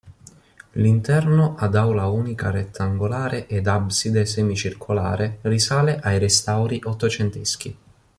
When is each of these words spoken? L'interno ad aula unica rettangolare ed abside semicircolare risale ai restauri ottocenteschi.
L'interno 0.71 1.53
ad 1.55 1.75
aula 1.75 2.07
unica 2.07 2.49
rettangolare 2.49 3.45
ed 3.45 3.67
abside 3.67 4.25
semicircolare 4.25 5.37
risale 5.41 5.99
ai 6.01 6.17
restauri 6.17 6.81
ottocenteschi. 6.83 7.77